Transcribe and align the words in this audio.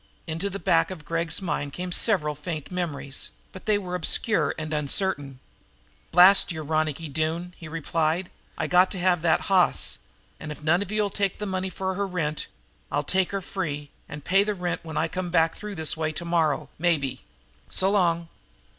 Into 0.25 0.49
the 0.49 0.57
back 0.57 0.89
of 0.89 1.05
Gregg's 1.05 1.43
mind 1.43 1.73
came 1.73 1.91
several 1.91 2.33
faint 2.33 2.71
memories, 2.71 3.29
but 3.51 3.67
they 3.67 3.77
were 3.77 3.93
obscure 3.93 4.55
and 4.57 4.73
uncertain. 4.73 5.39
"Blast 6.09 6.51
your 6.51 6.63
Ronicky 6.63 7.07
Doone!" 7.07 7.53
he 7.55 7.67
replied. 7.67 8.31
"I 8.57 8.65
got 8.65 8.89
to 8.93 8.99
have 8.99 9.21
that 9.21 9.41
hoss, 9.41 9.99
and, 10.39 10.51
if 10.51 10.63
none 10.63 10.81
of 10.81 10.91
you'll 10.91 11.11
take 11.11 11.39
money 11.39 11.69
for 11.69 11.93
her 11.93 12.07
rent, 12.07 12.47
I'll 12.91 13.03
take 13.03 13.29
her 13.29 13.41
free 13.41 13.91
and 14.09 14.25
pay 14.25 14.43
her 14.43 14.55
rent 14.55 14.83
when 14.83 14.97
I 14.97 15.07
come 15.07 15.31
through 15.31 15.75
this 15.75 15.95
way 15.95 16.11
tomorrow, 16.11 16.69
maybe. 16.79 17.21
S'long!" 17.69 18.27